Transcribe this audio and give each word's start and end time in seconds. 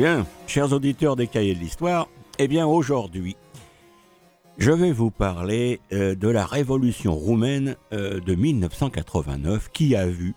Bien, 0.00 0.26
chers 0.46 0.72
auditeurs 0.72 1.14
des 1.14 1.26
cahiers 1.26 1.54
de 1.54 1.58
l'histoire, 1.58 2.08
eh 2.38 2.48
bien 2.48 2.66
aujourd'hui, 2.66 3.36
je 4.56 4.70
vais 4.70 4.92
vous 4.92 5.10
parler 5.10 5.78
euh, 5.92 6.14
de 6.14 6.26
la 6.26 6.46
révolution 6.46 7.12
roumaine 7.12 7.76
euh, 7.92 8.18
de 8.18 8.34
1989 8.34 9.68
qui 9.70 9.94
a 9.94 10.06
vu, 10.06 10.34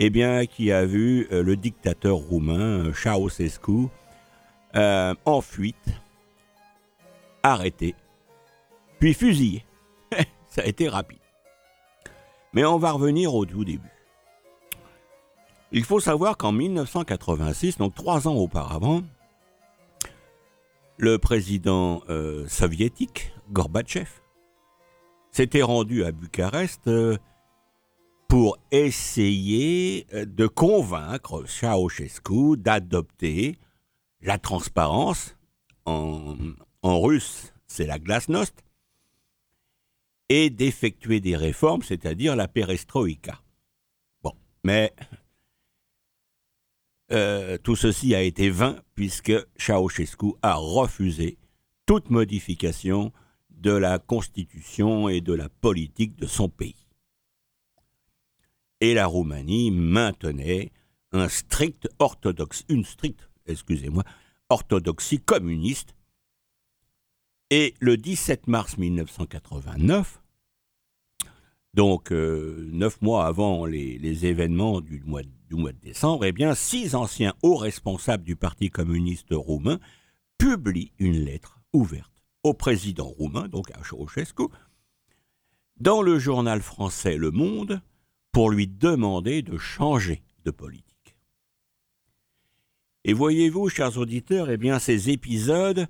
eh 0.00 0.10
bien, 0.10 0.46
qui 0.46 0.72
a 0.72 0.84
vu 0.84 1.28
euh, 1.30 1.44
le 1.44 1.54
dictateur 1.54 2.16
roumain 2.16 2.90
Ceausescu 2.92 3.86
en 4.74 5.40
fuite, 5.40 6.00
arrêté, 7.44 7.94
puis 8.98 9.14
fusillé. 9.14 9.64
Ça 10.50 10.62
a 10.62 10.64
été 10.64 10.88
rapide. 10.88 11.20
Mais 12.52 12.64
on 12.64 12.78
va 12.78 12.90
revenir 12.90 13.36
au 13.36 13.46
tout 13.46 13.64
début. 13.64 13.94
Il 15.76 15.82
faut 15.82 15.98
savoir 15.98 16.36
qu'en 16.36 16.52
1986, 16.52 17.78
donc 17.78 17.96
trois 17.96 18.28
ans 18.28 18.36
auparavant, 18.36 19.02
le 20.98 21.18
président 21.18 22.04
euh, 22.08 22.46
soviétique, 22.46 23.32
Gorbatchev, 23.50 24.08
s'était 25.32 25.62
rendu 25.62 26.04
à 26.04 26.12
Bucarest 26.12 26.86
euh, 26.86 27.16
pour 28.28 28.56
essayer 28.70 30.06
euh, 30.14 30.24
de 30.24 30.46
convaincre 30.46 31.44
Ceausescu 31.44 32.56
d'adopter 32.56 33.58
la 34.22 34.38
transparence, 34.38 35.36
en, 35.86 36.36
en 36.82 37.00
russe 37.00 37.52
c'est 37.66 37.86
la 37.86 37.98
glasnost, 37.98 38.62
et 40.28 40.50
d'effectuer 40.50 41.18
des 41.18 41.36
réformes, 41.36 41.82
c'est-à-dire 41.82 42.36
la 42.36 42.46
perestroïka. 42.46 43.40
Bon, 44.22 44.34
mais 44.62 44.92
euh, 47.12 47.58
tout 47.58 47.76
ceci 47.76 48.14
a 48.14 48.22
été 48.22 48.50
vain 48.50 48.76
puisque 48.94 49.32
Ceausescu 49.58 50.34
a 50.42 50.54
refusé 50.54 51.38
toute 51.86 52.10
modification 52.10 53.12
de 53.50 53.72
la 53.72 53.98
constitution 53.98 55.08
et 55.08 55.20
de 55.20 55.32
la 55.32 55.48
politique 55.48 56.16
de 56.16 56.26
son 56.26 56.48
pays. 56.48 56.86
Et 58.80 58.94
la 58.94 59.06
Roumanie 59.06 59.70
maintenait 59.70 60.72
un 61.12 61.28
strict 61.28 61.88
orthodoxe, 61.98 62.64
une 62.68 62.84
stricte, 62.84 63.28
excusez-moi, 63.46 64.04
orthodoxie 64.48 65.20
communiste. 65.20 65.94
Et 67.50 67.74
le 67.80 67.96
17 67.96 68.48
mars 68.48 68.78
1989, 68.78 70.20
donc 71.74 72.12
euh, 72.12 72.68
neuf 72.72 73.00
mois 73.02 73.26
avant 73.26 73.66
les, 73.66 74.26
événements 74.26 74.80
du 74.80 75.02
mois, 75.04 75.22
mois, 75.56 75.72
de 75.72 75.78
décembre, 75.78 76.24
eh 76.24 76.54
six 76.54 76.94
anciens 76.94 77.34
hauts 77.42 77.56
responsables 77.56 78.24
du 78.24 78.36
Parti 78.36 78.70
communiste 78.70 79.28
roumain 79.32 79.78
publient 80.38 80.92
une 80.98 81.18
lettre 81.24 81.60
ouverte 81.72 82.12
au 82.42 82.54
président 82.54 83.06
roumain, 83.06 83.48
donc 83.48 83.70
à 83.70 83.82
Ceausescu, 83.82 84.44
dans 85.78 86.02
le 86.02 86.18
journal 86.18 86.60
français 86.62 87.16
Le 87.16 87.30
Monde, 87.30 87.80
pour 88.32 88.50
lui 88.50 88.66
demander 88.66 89.42
de 89.42 89.58
changer 89.58 90.22
de 90.44 90.50
politique. 90.50 91.16
Et 93.04 93.12
voyez-vous, 93.12 93.68
chers 93.68 93.96
auditeurs, 93.98 94.50
eh 94.50 94.78
ces 94.80 95.10
épisodes 95.10 95.86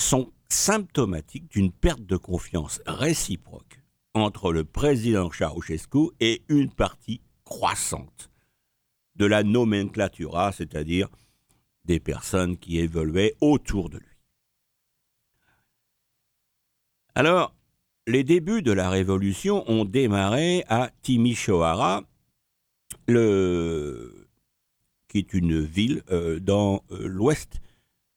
sont 0.00 0.32
symptomatiques 0.48 1.50
d'une 1.50 1.72
perte 1.72 2.04
de 2.04 2.16
confiance 2.16 2.80
réciproque 2.86 3.82
entre 4.14 4.52
le 4.52 4.64
président 4.64 5.30
Ceausescu 5.30 6.10
et 6.20 6.42
une 6.48 6.70
partie 6.70 7.20
croissante 7.44 8.30
de 9.16 9.26
la 9.26 9.42
nomenclatura, 9.42 10.52
c'est-à-dire 10.52 11.08
des 11.84 12.00
personnes 12.00 12.56
qui 12.56 12.78
évoluaient 12.78 13.34
autour 13.40 13.90
de 13.90 13.98
lui. 13.98 14.16
Alors, 17.14 17.54
les 18.06 18.24
débuts 18.24 18.62
de 18.62 18.72
la 18.72 18.90
révolution 18.90 19.68
ont 19.70 19.84
démarré 19.84 20.64
à 20.68 20.90
Timișoara, 21.02 22.04
le... 23.08 24.28
qui 25.08 25.18
est 25.18 25.32
une 25.32 25.60
ville 25.60 26.02
euh, 26.10 26.38
dans 26.38 26.84
euh, 26.90 27.06
l'ouest 27.06 27.60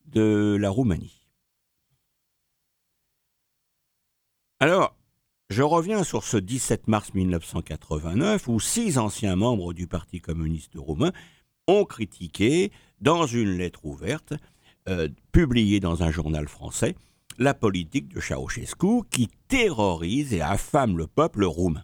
de 0.05 0.57
la 0.59 0.69
Roumanie. 0.69 1.27
Alors, 4.59 4.98
je 5.49 5.63
reviens 5.63 6.03
sur 6.03 6.23
ce 6.23 6.37
17 6.37 6.87
mars 6.87 7.13
1989 7.13 8.47
où 8.47 8.59
six 8.59 8.97
anciens 8.97 9.35
membres 9.35 9.73
du 9.73 9.87
Parti 9.87 10.21
communiste 10.21 10.73
roumain 10.75 11.11
ont 11.67 11.85
critiqué, 11.85 12.71
dans 13.01 13.25
une 13.25 13.57
lettre 13.57 13.85
ouverte, 13.85 14.33
euh, 14.87 15.07
publiée 15.31 15.79
dans 15.79 16.03
un 16.03 16.11
journal 16.11 16.47
français, 16.47 16.95
la 17.37 17.53
politique 17.53 18.09
de 18.09 18.19
Ceausescu 18.19 19.03
qui 19.09 19.29
terrorise 19.47 20.33
et 20.33 20.41
affame 20.41 20.97
le 20.97 21.07
peuple 21.07 21.45
roumain. 21.45 21.83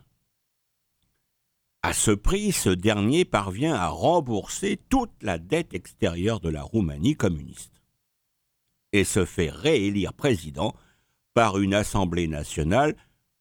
À 1.81 1.93
ce 1.93 2.11
prix, 2.11 2.51
ce 2.51 2.69
dernier 2.69 3.25
parvient 3.25 3.75
à 3.75 3.87
rembourser 3.87 4.77
toute 4.89 5.11
la 5.21 5.37
dette 5.37 5.73
extérieure 5.73 6.39
de 6.39 6.49
la 6.49 6.63
Roumanie 6.63 7.15
communiste 7.15 7.81
et 8.91 9.03
se 9.03 9.25
fait 9.25 9.49
réélire 9.49 10.13
président 10.13 10.73
par 11.33 11.59
une 11.59 11.73
Assemblée 11.73 12.27
nationale 12.27 12.95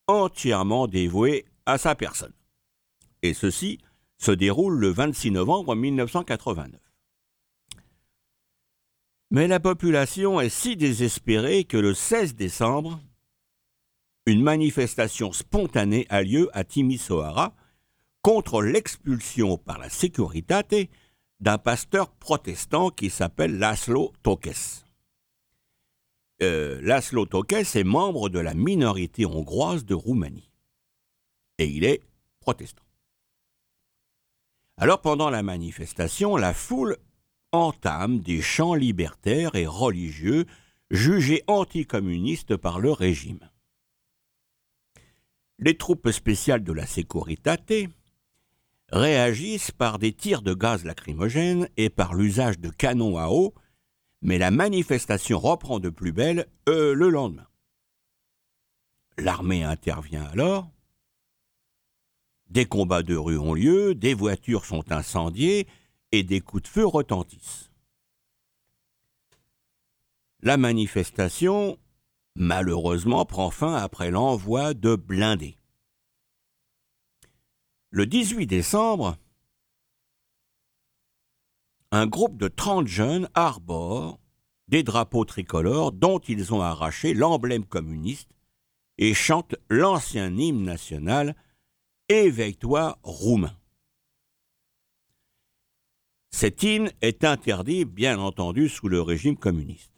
entièrement 0.07 0.87
dévoué 0.87 1.45
à 1.67 1.79
sa 1.79 1.95
personne. 1.95 2.33
Et 3.23 3.35
ceci 3.35 3.79
se 4.19 4.31
déroule 4.31 4.79
le 4.79 4.89
26 4.89 5.31
novembre 5.31 5.75
1989. 5.75 6.81
Mais 9.31 9.49
la 9.49 9.61
population 9.61 10.41
est 10.41 10.49
si 10.49 10.77
désespérée 10.77 11.65
que 11.65 11.77
le 11.77 11.95
16 11.95 12.35
décembre, 12.35 13.01
une 14.27 14.43
manifestation 14.43 15.33
spontanée 15.33 16.07
a 16.09 16.23
lieu 16.23 16.49
à 16.53 16.65
Timisoara 16.65 17.55
contre 18.23 18.63
l'expulsion 18.63 19.59
par 19.59 19.79
la 19.79 19.91
sécurité 19.91 20.89
d'un 21.41 21.59
pasteur 21.59 22.11
protestant 22.13 22.91
qui 22.91 23.11
s'appelle 23.11 23.59
Laszlo 23.59 24.13
Tokes. 24.23 24.84
Euh, 26.45 26.79
Laszlo 26.83 27.25
Tokes 27.25 27.53
est 27.75 27.85
membre 27.85 28.29
de 28.29 28.39
la 28.39 28.55
minorité 28.55 29.25
hongroise 29.25 29.85
de 29.85 29.95
Roumanie. 29.95 30.51
Et 31.59 31.67
il 31.67 31.85
est 31.85 32.03
protestant. 32.41 32.85
Alors 34.77 35.01
pendant 35.01 35.31
la 35.31 35.43
manifestation, 35.43 36.37
la 36.37 36.53
foule 36.53 36.99
entame 37.53 38.19
des 38.19 38.43
chants 38.43 38.75
libertaires 38.75 39.55
et 39.55 39.67
religieux 39.67 40.45
jugés 40.91 41.43
anticommunistes 41.47 42.57
par 42.57 42.81
le 42.81 42.93
régime. 42.93 43.49
Les 45.59 45.77
troupes 45.77 46.11
spéciales 46.11 46.65
de 46.65 46.73
la 46.73 46.87
Securitate 46.87 47.73
réagissent 48.91 49.71
par 49.71 49.99
des 49.99 50.13
tirs 50.13 50.43
de 50.43 50.53
gaz 50.53 50.85
lacrymogène 50.85 51.69
et 51.77 51.89
par 51.89 52.15
l'usage 52.15 52.59
de 52.59 52.69
canons 52.69 53.17
à 53.17 53.29
eau 53.29 53.55
mais 54.25 54.39
la 54.39 54.51
manifestation 54.51 55.39
reprend 55.39 55.79
de 55.79 55.91
plus 55.91 56.13
belle 56.13 56.47
euh, 56.69 56.95
le 56.95 57.11
lendemain. 57.11 57.47
L'armée 59.19 59.63
intervient 59.63 60.25
alors. 60.25 60.71
Des 62.49 62.65
combats 62.65 63.03
de 63.03 63.15
rue 63.15 63.39
ont 63.39 63.55
lieu, 63.55 63.95
des 63.95 64.15
voitures 64.15 64.65
sont 64.65 64.91
incendiées 64.91 65.69
et 66.11 66.23
des 66.23 66.41
coups 66.41 66.63
de 66.63 66.69
feu 66.69 66.87
retentissent. 66.87 67.71
La 70.41 70.57
manifestation, 70.57 71.79
malheureusement, 72.35 73.25
prend 73.27 73.51
fin 73.51 73.75
après 73.75 74.11
l'envoi 74.11 74.73
de 74.73 74.97
blindés. 74.97 75.59
Le 77.91 78.07
18 78.07 78.47
décembre, 78.47 79.17
un 81.95 82.07
groupe 82.07 82.37
de 82.39 82.49
30 82.49 82.89
jeunes 82.89 83.29
arbore 83.35 84.19
des 84.67 84.83
drapeaux 84.83 85.25
tricolores 85.25 85.93
dont 85.93 86.19
ils 86.19 86.53
ont 86.53 86.61
arraché 86.61 87.15
l'emblème 87.15 87.65
communiste 87.65 88.31
et 88.99 89.15
chantent 89.15 89.55
l'ancien 89.69 90.37
hymne 90.37 90.65
national 90.65 91.37
Éveille-toi 92.09 92.99
roumain. 93.03 93.57
Cet 96.33 96.65
hymne 96.65 96.91
est 97.01 97.23
interdit, 97.23 97.85
bien 97.85 98.19
entendu, 98.19 98.69
sous 98.69 98.89
le 98.89 99.01
régime 99.01 99.37
communiste. 99.37 99.93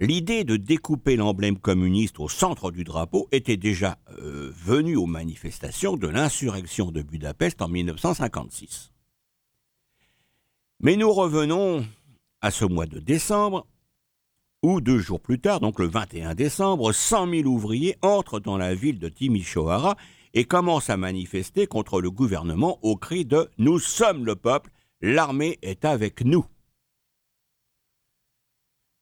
L'idée 0.00 0.42
de 0.42 0.56
découper 0.56 1.14
l'emblème 1.14 1.56
communiste 1.56 2.18
au 2.18 2.28
centre 2.28 2.72
du 2.72 2.82
drapeau 2.82 3.28
était 3.30 3.56
déjà 3.56 3.98
euh, 4.18 4.50
venue 4.56 4.96
aux 4.96 5.06
manifestations 5.06 5.96
de 5.96 6.08
l'insurrection 6.08 6.90
de 6.90 7.00
Budapest 7.00 7.62
en 7.62 7.68
1956. 7.68 8.90
Mais 10.80 10.96
nous 10.96 11.12
revenons 11.12 11.86
à 12.42 12.50
ce 12.50 12.64
mois 12.64 12.86
de 12.86 12.98
décembre, 12.98 13.66
où 14.62 14.80
deux 14.80 14.98
jours 14.98 15.20
plus 15.20 15.38
tard, 15.38 15.60
donc 15.60 15.78
le 15.78 15.86
21 15.86 16.34
décembre, 16.34 16.92
100 16.92 17.30
000 17.30 17.48
ouvriers 17.48 17.96
entrent 18.02 18.40
dans 18.40 18.58
la 18.58 18.74
ville 18.74 18.98
de 18.98 19.08
Timișoara 19.08 19.96
et 20.34 20.44
commencent 20.44 20.90
à 20.90 20.96
manifester 20.96 21.66
contre 21.66 22.00
le 22.00 22.10
gouvernement 22.10 22.78
au 22.82 22.96
cri 22.96 23.24
de 23.24 23.48
Nous 23.58 23.78
sommes 23.78 24.26
le 24.26 24.36
peuple, 24.36 24.70
l'armée 25.00 25.58
est 25.62 25.84
avec 25.84 26.24
nous. 26.24 26.44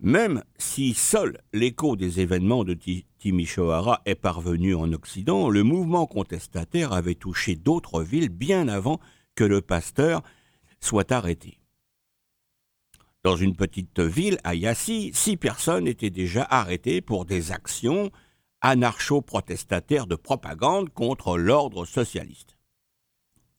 Même 0.01 0.45
si 0.59 0.95
seul 0.95 1.41
l'écho 1.53 1.97
des 1.97 2.21
événements 2.21 2.63
de 2.63 2.77
Timisoara 3.19 4.03
est 4.05 4.15
parvenu 4.15 4.75
en 4.75 4.93
Occident, 4.93 5.49
le 5.49 5.63
mouvement 5.63 6.07
contestataire 6.07 6.93
avait 6.93 7.15
touché 7.15 7.57
d'autres 7.57 8.03
villes 8.03 8.29
bien 8.29 8.69
avant 8.69 9.01
que 9.35 9.45
le 9.45 9.61
pasteur 9.61 10.23
soit 10.81 11.11
arrêté. 11.11 11.59
Dans 13.25 13.37
une 13.37 13.57
petite 13.57 14.01
ville, 14.01 14.39
à 14.45 14.55
Yassi, 14.55 15.11
six 15.15 15.39
personnes 15.39 15.89
étaient 15.89 16.11
déjà 16.11 16.47
arrêtées 16.51 17.01
pour 17.01 17.25
des 17.25 17.53
actions 17.53 18.11
anarcho-protestataires 18.61 20.07
de 20.07 20.15
propagande 20.15 20.91
contre 20.91 21.39
l'ordre 21.39 21.87
socialiste. 21.87 22.59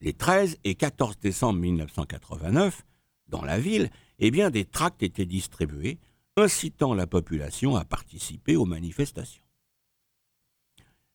Les 0.02 0.14
13 0.14 0.60
et 0.66 0.76
14 0.76 1.18
décembre 1.18 1.60
1989, 1.60 2.86
dans 3.28 3.42
la 3.42 3.60
ville, 3.60 3.90
eh 4.20 4.30
bien, 4.30 4.52
des 4.52 4.66
tracts 4.66 5.02
étaient 5.02 5.26
distribués 5.26 5.98
incitant 6.38 6.94
la 6.94 7.08
population 7.08 7.76
à 7.76 7.86
participer 7.86 8.56
aux 8.56 8.66
manifestations. 8.66 9.44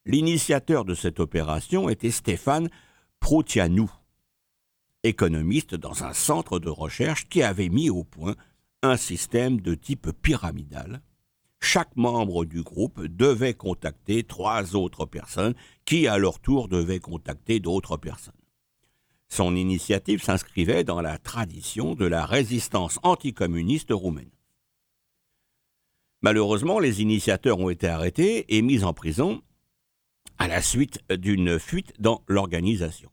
L'initiateur 0.06 0.84
de 0.84 0.94
cette 0.94 1.20
opération 1.20 1.88
était 1.88 2.10
Stéphane 2.10 2.68
Proutianou, 3.20 3.92
économiste 5.02 5.74
dans 5.74 6.04
un 6.04 6.12
centre 6.12 6.58
de 6.58 6.68
recherche 6.68 7.28
qui 7.28 7.42
avait 7.42 7.68
mis 7.68 7.90
au 7.90 8.04
point 8.04 8.36
un 8.82 8.96
système 8.96 9.60
de 9.60 9.74
type 9.74 10.10
pyramidal. 10.22 11.02
Chaque 11.60 11.94
membre 11.96 12.44
du 12.44 12.62
groupe 12.62 13.04
devait 13.04 13.54
contacter 13.54 14.22
trois 14.22 14.74
autres 14.74 15.04
personnes 15.04 15.54
qui, 15.84 16.06
à 16.06 16.16
leur 16.16 16.40
tour, 16.40 16.68
devaient 16.68 17.00
contacter 17.00 17.60
d'autres 17.60 17.98
personnes. 17.98 18.34
Son 19.28 19.54
initiative 19.54 20.22
s'inscrivait 20.22 20.84
dans 20.84 21.00
la 21.00 21.18
tradition 21.18 21.94
de 21.94 22.06
la 22.06 22.24
résistance 22.24 22.98
anticommuniste 23.02 23.92
roumaine. 23.92 24.30
Malheureusement, 26.22 26.78
les 26.78 27.00
initiateurs 27.00 27.60
ont 27.60 27.70
été 27.70 27.86
arrêtés 27.86 28.56
et 28.56 28.62
mis 28.62 28.84
en 28.84 28.92
prison 28.92 29.42
à 30.38 30.48
la 30.48 30.62
suite 30.62 31.00
d'une 31.10 31.58
fuite 31.58 31.92
dans 31.98 32.24
l'organisation. 32.26 33.10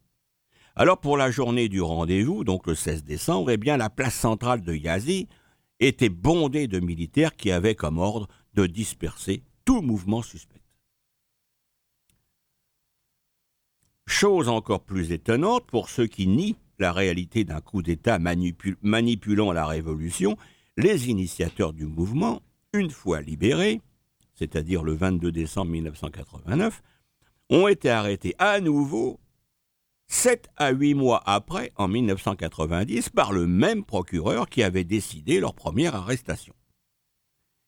Alors 0.79 0.99
pour 0.99 1.17
la 1.17 1.31
journée 1.31 1.69
du 1.69 1.81
rendez-vous, 1.81 2.43
donc 2.43 2.67
le 2.67 2.75
16 2.75 3.03
décembre, 3.03 3.49
eh 3.49 3.57
bien 3.57 3.77
la 3.77 3.89
place 3.89 4.13
centrale 4.13 4.61
de 4.61 4.75
Yazi 4.75 5.27
était 5.79 6.07
bondée 6.07 6.67
de 6.67 6.79
militaires 6.79 7.35
qui 7.35 7.51
avaient 7.51 7.73
comme 7.73 7.97
ordre 7.97 8.27
de 8.53 8.67
disperser 8.67 9.41
tout 9.65 9.81
mouvement 9.81 10.21
suspect. 10.21 10.61
Chose 14.05 14.49
encore 14.49 14.83
plus 14.83 15.11
étonnante 15.11 15.65
pour 15.65 15.89
ceux 15.89 16.05
qui 16.05 16.27
nient 16.27 16.57
la 16.77 16.93
réalité 16.93 17.43
d'un 17.43 17.59
coup 17.59 17.81
d'État 17.81 18.19
manipulant 18.19 19.51
la 19.51 19.65
révolution, 19.65 20.37
les 20.77 21.09
initiateurs 21.09 21.73
du 21.73 21.87
mouvement, 21.87 22.43
une 22.73 22.91
fois 22.91 23.21
libérés, 23.21 23.81
c'est-à-dire 24.35 24.83
le 24.83 24.93
22 24.93 25.31
décembre 25.31 25.71
1989, 25.71 26.83
ont 27.49 27.67
été 27.67 27.89
arrêtés 27.89 28.35
à 28.37 28.59
nouveau 28.59 29.19
sept 30.07 30.49
à 30.55 30.71
huit 30.71 30.93
mois 30.93 31.21
après, 31.25 31.71
en 31.75 31.87
1990, 31.87 33.09
par 33.09 33.33
le 33.33 33.45
même 33.45 33.83
procureur 33.83 34.49
qui 34.49 34.63
avait 34.63 34.83
décidé 34.83 35.39
leur 35.39 35.53
première 35.53 35.95
arrestation. 35.95 36.53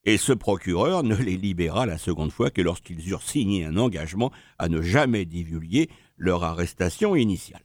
Et 0.05 0.17
ce 0.17 0.31
procureur 0.31 1.03
ne 1.03 1.15
les 1.15 1.37
libéra 1.37 1.85
la 1.85 1.97
seconde 1.97 2.31
fois 2.31 2.49
que 2.49 2.61
lorsqu'ils 2.61 3.09
eurent 3.09 3.21
signé 3.21 3.65
un 3.65 3.77
engagement 3.77 4.31
à 4.57 4.69
ne 4.69 4.81
jamais 4.81 5.25
divulguer 5.25 5.89
leur 6.17 6.43
arrestation 6.43 7.15
initiale. 7.15 7.63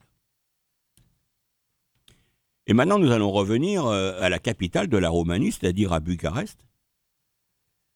Et 2.67 2.73
maintenant, 2.73 2.99
nous 2.99 3.13
allons 3.13 3.31
revenir 3.31 3.87
euh, 3.87 4.19
à 4.21 4.29
la 4.29 4.39
capitale 4.39 4.89
de 4.89 4.97
la 4.97 5.11
Roumanie, 5.11 5.53
c'est-à-dire 5.53 5.93
à 5.93 6.01
Bucarest. 6.01 6.59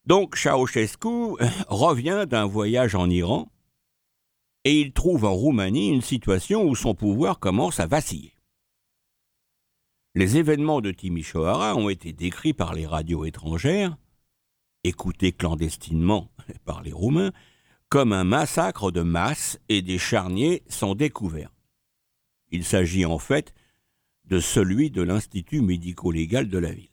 Donc, 0.05 0.37
Ceausescu 0.37 1.09
euh, 1.09 1.49
revient 1.69 2.27
d'un 2.29 2.45
voyage 2.45 2.95
en 2.95 3.09
Iran 3.09 3.51
et 4.69 4.83
il 4.83 4.93
trouve 4.93 5.25
en 5.25 5.33
Roumanie 5.33 5.89
une 5.89 6.03
situation 6.03 6.63
où 6.63 6.77
son 6.77 6.95
pouvoir 6.95 7.39
commence 7.39 7.81
à 7.81 7.87
vaciller. 7.87 8.35
Les 10.15 10.37
événements 10.37 10.83
de 10.83 10.91
Timișoara 10.91 11.75
ont 11.75 11.89
été 11.89 12.13
décrits 12.13 12.53
par 12.53 12.75
les 12.75 12.87
radios 12.87 13.25
étrangères, 13.25 13.97
écoutés 14.85 15.33
clandestinement 15.33 16.31
par 16.67 16.83
les 16.83 16.93
Roumains, 16.93 17.33
comme 17.89 18.13
un 18.13 18.25
massacre 18.25 18.91
de 18.91 19.01
masse 19.01 19.59
et 19.71 19.81
des 19.81 19.97
charniers 19.97 20.63
sont 20.69 20.95
découverts. 20.95 21.55
Il 22.51 22.63
s'agit 22.63 23.07
en 23.07 23.19
fait 23.19 23.55
de 24.27 24.39
celui 24.39 24.91
de 24.91 25.01
l'Institut 25.01 25.63
médico-légal 25.63 26.47
de 26.47 26.59
la 26.59 26.73
ville. 26.73 26.93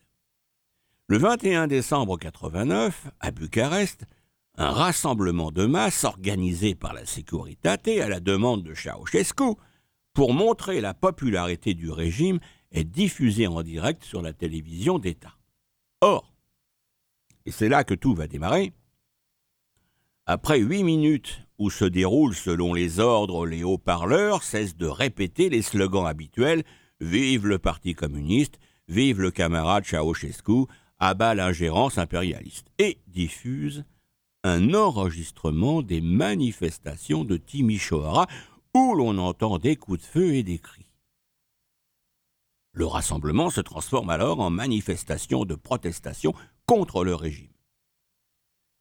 Le 1.07 1.17
21 1.17 1.67
décembre 1.67 2.17
89, 2.17 3.07
à 3.19 3.31
Bucarest, 3.31 4.05
un 4.57 4.71
rassemblement 4.71 5.51
de 5.51 5.65
masse 5.65 6.03
organisé 6.03 6.75
par 6.75 6.93
la 6.93 7.05
Securitate 7.05 7.87
à 7.87 8.09
la 8.09 8.19
demande 8.19 8.63
de 8.63 8.73
Ceausescu 8.73 9.55
pour 10.13 10.33
montrer 10.33 10.81
la 10.81 10.93
popularité 10.93 11.73
du 11.73 11.91
régime 11.91 12.39
est 12.71 12.85
diffusé 12.85 13.47
en 13.47 13.61
direct 13.63 14.03
sur 14.03 14.21
la 14.21 14.33
télévision 14.33 14.99
d'État. 14.99 15.35
Or, 16.01 16.33
et 17.45 17.51
c'est 17.51 17.69
là 17.69 17.83
que 17.83 17.93
tout 17.93 18.15
va 18.15 18.27
démarrer, 18.27 18.73
après 20.25 20.59
huit 20.59 20.83
minutes 20.83 21.41
où 21.57 21.69
se 21.69 21.85
déroulent 21.85 22.35
selon 22.35 22.73
les 22.73 22.99
ordres 22.99 23.45
les 23.45 23.63
haut-parleurs 23.63 24.43
cessent 24.43 24.75
de 24.75 24.87
répéter 24.87 25.49
les 25.49 25.61
slogans 25.61 26.07
habituels 26.07 26.63
Vive 27.01 27.45
le 27.45 27.59
Parti 27.59 27.93
communiste, 27.93 28.57
vive 28.87 29.21
le 29.21 29.29
camarade 29.29 29.83
Ceausescu, 29.83 30.65
abat 30.97 31.35
l'ingérence 31.35 31.97
impérialiste, 31.97 32.67
et 32.79 32.99
diffusent 33.07 33.83
un 34.45 34.75
enregistrement 34.75 35.81
des 35.81 36.01
manifestations 36.01 37.25
de 37.25 37.35
Timișoara 37.35 38.27
où 38.75 38.93
l'on 38.93 39.17
entend 39.17 39.57
des 39.57 39.75
coups 39.75 39.99
de 39.99 40.05
feu 40.05 40.35
et 40.35 40.43
des 40.43 40.59
cris. 40.59 40.91
Le 42.71 42.85
rassemblement 42.85 43.49
se 43.49 43.61
transforme 43.61 44.11
alors 44.11 44.39
en 44.41 44.51
manifestation 44.51 45.45
de 45.45 45.55
protestation 45.55 46.35
contre 46.67 47.03
le 47.03 47.15
régime. 47.15 47.53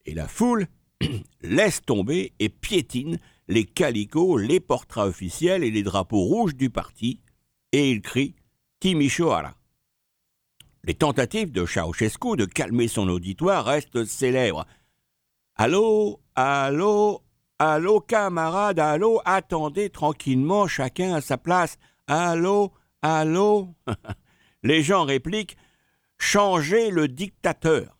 Et 0.05 0.13
la 0.13 0.29
foule 0.29 0.67
laisse 1.41 1.81
tomber 1.81 2.35
et 2.41 2.51
piétine 2.51 3.19
les 3.49 3.65
calicots, 3.65 4.37
les 4.37 4.61
portraits 4.61 5.07
officiels 5.07 5.65
et 5.65 5.71
les 5.71 5.83
drapeaux 5.83 6.25
rouges 6.25 6.57
du 6.57 6.69
parti, 6.69 7.21
et 7.73 7.91
il 7.91 8.03
crie 8.03 8.35
Timișoara. 8.81 9.55
Les 10.83 10.95
tentatives 10.95 11.53
de 11.53 11.65
Ceausescu 11.65 12.37
de 12.37 12.45
calmer 12.45 12.89
son 12.89 13.09
auditoire 13.09 13.65
restent 13.65 14.05
célèbres. 14.05 14.67
Allô, 15.57 16.21
allô, 16.35 17.23
allô, 17.61 18.01
camarade, 18.01 18.81
allô, 18.81 19.21
attendez 19.25 19.89
tranquillement, 19.89 20.67
chacun 20.67 21.15
à 21.15 21.21
sa 21.21 21.39
place. 21.39 21.79
Allô, 22.09 22.73
allô. 23.03 23.73
Les 24.65 24.83
gens 24.83 25.05
répliquent 25.05 25.57
Changez 26.19 26.91
le 26.91 27.07
dictateur. 27.07 27.99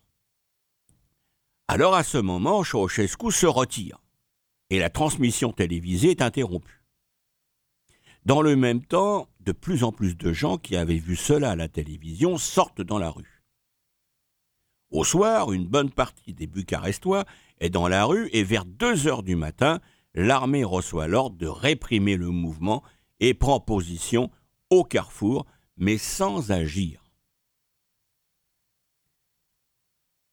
Alors 1.67 1.95
à 1.95 2.03
ce 2.03 2.17
moment, 2.17 2.63
Ceausescu 2.63 3.31
se 3.31 3.45
retire 3.45 4.01
et 4.69 4.79
la 4.79 4.89
transmission 4.89 5.53
télévisée 5.53 6.11
est 6.11 6.21
interrompue. 6.21 6.83
Dans 8.25 8.41
le 8.41 8.55
même 8.55 8.83
temps, 8.83 9.29
de 9.39 9.51
plus 9.51 9.83
en 9.83 9.91
plus 9.91 10.17
de 10.17 10.33
gens 10.33 10.57
qui 10.57 10.75
avaient 10.75 10.97
vu 10.97 11.15
cela 11.15 11.51
à 11.51 11.55
la 11.55 11.69
télévision 11.69 12.37
sortent 12.37 12.81
dans 12.81 12.97
la 12.97 13.11
rue. 13.11 13.43
Au 14.91 15.03
soir, 15.03 15.51
une 15.51 15.67
bonne 15.67 15.91
partie 15.91 16.33
des 16.33 16.47
Bucarestois 16.47 17.25
est 17.59 17.69
dans 17.69 17.87
la 17.87 18.05
rue 18.05 18.29
et 18.31 18.43
vers 18.43 18.65
2 18.65 19.07
heures 19.07 19.23
du 19.23 19.35
matin, 19.35 19.79
l'armée 20.13 20.63
reçoit 20.63 21.07
l'ordre 21.07 21.37
de 21.37 21.47
réprimer 21.47 22.15
le 22.15 22.29
mouvement 22.29 22.83
et 23.19 23.33
prend 23.33 23.59
position 23.59 24.31
au 24.69 24.83
carrefour, 24.83 25.45
mais 25.77 25.97
sans 25.97 26.51
agir. 26.51 27.03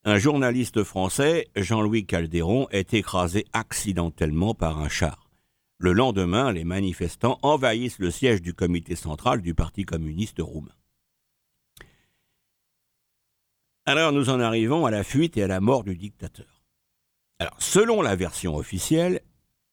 Un 0.05 0.19
journaliste 0.19 0.83
français, 0.83 1.49
Jean-Louis 1.55 2.07
Caldéron, 2.07 2.67
est 2.71 2.93
écrasé 2.93 3.45
accidentellement 3.52 4.52
par 4.52 4.81
un 4.81 4.88
char. 4.88 5.31
Le 5.79 5.93
lendemain, 5.93 6.50
les 6.50 6.64
manifestants 6.64 7.38
envahissent 7.43 8.00
le 8.00 8.11
siège 8.11 8.43
du 8.43 8.52
comité 8.52 8.97
central 8.97 9.43
du 9.43 9.55
Parti 9.55 9.85
communiste 9.85 10.41
roumain. 10.41 10.75
Alors 13.85 14.12
nous 14.12 14.31
en 14.31 14.38
arrivons 14.38 14.87
à 14.87 14.93
la 14.93 15.02
fuite 15.02 15.37
et 15.37 15.43
à 15.43 15.49
la 15.49 15.61
mort 15.61 15.83
du 15.83 15.97
dictateur 15.97 16.52
selon 17.59 18.03
la 18.03 18.17
version 18.17 18.57
officielle, 18.57 19.21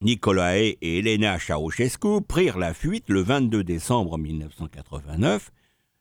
Nicolae 0.01 0.77
et 0.81 0.99
Elena 0.99 1.37
Ceausescu 1.37 2.21
prirent 2.21 2.57
la 2.57 2.73
fuite 2.73 3.09
le 3.09 3.21
22 3.21 3.63
décembre 3.63 4.17
1989 4.17 5.51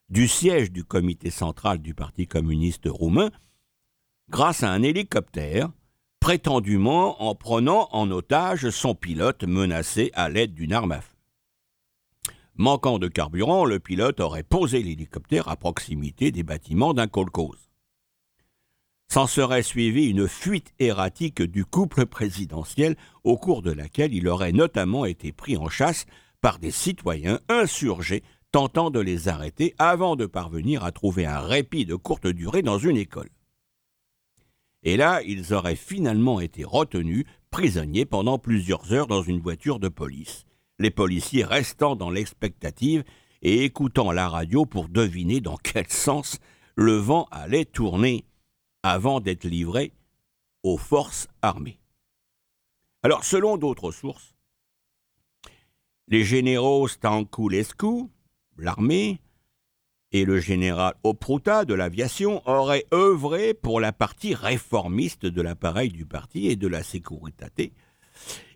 du 0.09 0.29
siège 0.29 0.71
du 0.71 0.85
comité 0.85 1.31
central 1.31 1.79
du 1.79 1.95
Parti 1.95 2.27
communiste 2.27 2.87
roumain 2.87 3.31
grâce 4.31 4.63
à 4.63 4.71
un 4.71 4.83
hélicoptère, 4.83 5.71
prétendument 6.21 7.23
en 7.23 7.35
prenant 7.35 7.89
en 7.93 8.11
otage 8.11 8.71
son 8.71 8.95
pilote 8.95 9.45
menacé 9.45 10.11
à 10.15 10.29
l'aide 10.29 10.55
d'une 10.55 10.73
arme 10.73 10.93
à 10.93 11.01
feu. 11.01 11.15
Manquant 12.57 12.99
de 12.99 13.07
carburant, 13.07 13.65
le 13.65 13.79
pilote 13.79 14.21
aurait 14.21 14.43
posé 14.43 14.83
l'hélicoptère 14.83 15.49
à 15.49 15.57
proximité 15.57 16.33
des 16.33 16.43
bâtiments 16.43 16.93
d'un 16.93 17.07
kolkhoz. 17.07 17.68
S'en 19.11 19.27
serait 19.27 19.63
suivi 19.63 20.11
une 20.11 20.29
fuite 20.29 20.75
erratique 20.79 21.41
du 21.41 21.65
couple 21.65 22.05
présidentiel 22.05 22.95
au 23.25 23.39
cours 23.39 23.63
de 23.63 23.73
laquelle 23.73 24.13
il 24.13 24.29
aurait 24.29 24.53
notamment 24.53 25.07
été 25.07 25.33
pris 25.33 25.57
en 25.57 25.71
chasse 25.71 26.05
par 26.43 26.59
des 26.59 26.71
citoyens 26.71 27.41
insurgés 27.49 28.23
tentant 28.53 28.91
de 28.91 29.01
les 29.01 29.29
arrêter 29.29 29.75
avant 29.79 30.15
de 30.15 30.27
parvenir 30.27 30.85
à 30.85 30.93
trouver 30.93 31.25
un 31.25 31.41
répit 31.41 31.87
de 31.87 31.95
courte 31.95 32.27
durée 32.27 32.63
dans 32.63 32.79
une 32.79 32.99
école. 32.99 33.31
Et 34.83 34.99
là, 34.99 35.23
ils 35.23 35.55
auraient 35.55 35.75
finalement 35.75 36.39
été 36.39 36.65
retenus 36.65 37.25
prisonniers 37.51 38.05
pendant 38.05 38.39
plusieurs 38.39 38.93
heures 38.93 39.07
dans 39.07 39.23
une 39.23 39.41
voiture 39.41 39.81
de 39.81 39.89
police, 39.89 40.45
les 40.79 40.91
policiers 40.91 41.45
restant 41.45 41.97
dans 41.97 42.11
l'expectative 42.11 43.05
et 43.41 43.65
écoutant 43.65 44.13
la 44.13 44.29
radio 44.29 44.67
pour 44.67 44.89
deviner 44.89 45.41
dans 45.41 45.57
quel 45.57 45.89
sens 45.89 46.39
le 46.77 46.97
vent 46.97 47.27
allait 47.31 47.65
tourner 47.65 48.25
avant 48.83 49.21
d'être 49.21 49.45
livrés 49.45 49.93
aux 50.63 50.79
forces 50.79 51.29
armées. 51.43 51.79
Alors, 53.03 53.25
selon 53.25 53.57
d'autres 53.57 53.93
sources, 53.93 54.35
les 56.09 56.25
généraux 56.25 56.89
Stankulescu, 56.89 58.09
l'armée, 58.57 59.21
et 60.13 60.25
le 60.25 60.41
général 60.41 60.95
Opruta 61.03 61.65
de 61.65 61.75
l'aviation 61.75 62.43
auraient 62.49 62.87
œuvré 62.95 63.55
pour 63.55 63.81
la 63.81 63.93
partie 63.93 64.35
réformiste 64.35 65.27
de 65.27 65.43
l'appareil 65.43 65.91
du 65.91 66.07
parti 66.07 66.49
et 66.49 66.57
de 66.57 66.67
la 66.67 66.83
sécurité. 66.83 67.73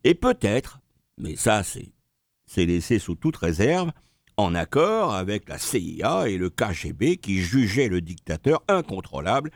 Et 0.04 0.14
peut-être, 0.14 0.80
mais 1.18 1.36
ça 1.36 1.62
c'est 1.62 2.66
laissé 2.66 2.98
sous 2.98 3.16
toute 3.16 3.36
réserve, 3.36 3.92
en 4.38 4.54
accord 4.54 5.14
avec 5.14 5.48
la 5.48 5.58
CIA 5.58 6.28
et 6.28 6.38
le 6.38 6.48
KGB 6.48 7.18
qui 7.18 7.38
jugeaient 7.38 7.88
le 7.88 8.00
dictateur 8.00 8.62
incontrôlable 8.66 9.50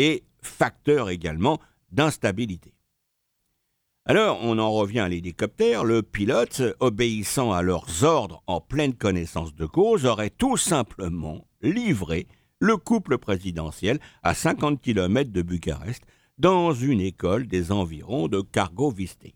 et 0.00 0.24
facteur 0.40 1.10
également 1.10 1.60
d'instabilité. 1.92 2.72
Alors, 4.06 4.38
on 4.42 4.58
en 4.58 4.72
revient 4.72 5.00
à 5.00 5.08
l'hélicoptère, 5.08 5.84
le 5.84 6.02
pilote, 6.02 6.62
obéissant 6.80 7.52
à 7.52 7.60
leurs 7.60 8.02
ordres 8.02 8.42
en 8.46 8.62
pleine 8.62 8.94
connaissance 8.94 9.54
de 9.54 9.66
cause, 9.66 10.06
aurait 10.06 10.30
tout 10.30 10.56
simplement 10.56 11.46
livré 11.60 12.26
le 12.60 12.78
couple 12.78 13.18
présidentiel 13.18 14.00
à 14.22 14.32
50 14.34 14.80
km 14.80 15.30
de 15.30 15.42
Bucarest 15.42 16.02
dans 16.38 16.72
une 16.72 17.02
école 17.02 17.46
des 17.46 17.70
environs 17.70 18.26
de 18.26 18.40
Cargoviste. 18.40 19.26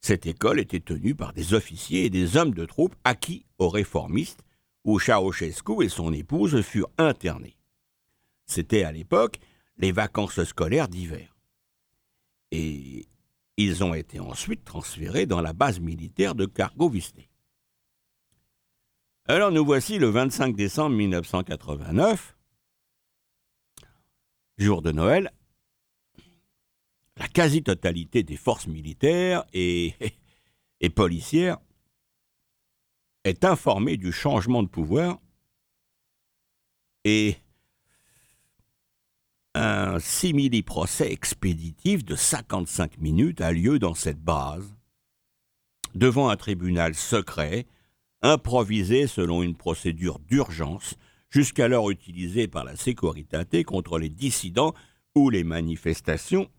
Cette 0.00 0.26
école 0.26 0.58
était 0.58 0.80
tenue 0.80 1.14
par 1.14 1.32
des 1.32 1.54
officiers 1.54 2.06
et 2.06 2.10
des 2.10 2.36
hommes 2.36 2.54
de 2.54 2.64
troupes 2.64 2.96
acquis 3.04 3.46
aux 3.58 3.68
réformistes, 3.68 4.42
où 4.84 4.98
Ceausescu 4.98 5.84
et 5.84 5.88
son 5.88 6.12
épouse 6.12 6.60
furent 6.62 6.90
internés. 6.98 7.56
C'était 8.52 8.84
à 8.84 8.92
l'époque 8.92 9.38
les 9.78 9.92
vacances 9.92 10.44
scolaires 10.44 10.88
d'hiver. 10.88 11.34
Et 12.50 13.08
ils 13.56 13.82
ont 13.82 13.94
été 13.94 14.20
ensuite 14.20 14.62
transférés 14.62 15.24
dans 15.24 15.40
la 15.40 15.54
base 15.54 15.80
militaire 15.80 16.34
de 16.34 16.44
Cargoviste. 16.44 17.16
Alors 19.24 19.50
nous 19.52 19.64
voici 19.64 19.98
le 19.98 20.08
25 20.08 20.54
décembre 20.54 20.96
1989, 20.96 22.36
jour 24.58 24.82
de 24.82 24.92
Noël. 24.92 25.32
La 27.16 27.28
quasi-totalité 27.28 28.22
des 28.22 28.36
forces 28.36 28.66
militaires 28.66 29.46
et, 29.54 29.94
et 30.80 30.90
policières 30.90 31.56
est 33.24 33.44
informée 33.46 33.96
du 33.96 34.12
changement 34.12 34.62
de 34.62 34.68
pouvoir 34.68 35.20
et 37.04 37.38
un 39.54 39.98
simili-procès 39.98 41.12
expéditif 41.12 42.04
de 42.04 42.16
55 42.16 42.98
minutes 42.98 43.40
a 43.40 43.52
lieu 43.52 43.78
dans 43.78 43.94
cette 43.94 44.20
base, 44.20 44.74
devant 45.94 46.30
un 46.30 46.36
tribunal 46.36 46.94
secret, 46.94 47.66
improvisé 48.22 49.06
selon 49.06 49.42
une 49.42 49.56
procédure 49.56 50.18
d'urgence, 50.20 50.94
jusqu'alors 51.28 51.90
utilisée 51.90 52.48
par 52.48 52.64
la 52.64 52.76
sécurité 52.76 53.64
contre 53.64 53.98
les 53.98 54.08
dissidents 54.08 54.74
ou 55.14 55.30
les 55.30 55.44
manifestations 55.44 56.50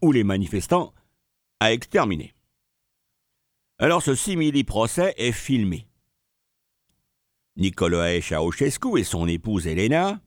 ou 0.00 0.12
les 0.12 0.24
manifestants 0.24 0.94
à 1.60 1.72
exterminer. 1.72 2.34
Alors 3.78 4.02
ce 4.02 4.14
simili-procès 4.14 5.14
est 5.18 5.32
filmé. 5.32 5.86
Nicolae 7.56 8.20
Ceausescu 8.20 8.98
et 8.98 9.04
son 9.04 9.26
épouse 9.26 9.66
Elena 9.66 10.20